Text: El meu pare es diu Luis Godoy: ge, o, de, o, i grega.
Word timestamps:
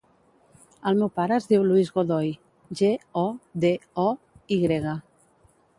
El 0.91 0.95
meu 1.01 1.11
pare 1.19 1.35
es 1.41 1.45
diu 1.51 1.67
Luis 1.67 1.91
Godoy: 1.99 2.33
ge, 2.81 2.91
o, 3.25 3.27
de, 3.67 3.73
o, 4.07 4.09
i 4.57 4.61
grega. 4.65 4.99